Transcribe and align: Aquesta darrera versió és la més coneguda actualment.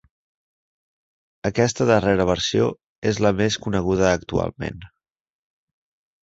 Aquesta 1.49 1.87
darrera 1.91 2.25
versió 2.29 2.71
és 3.11 3.21
la 3.27 3.33
més 3.43 3.59
coneguda 3.67 4.09
actualment. 4.15 4.83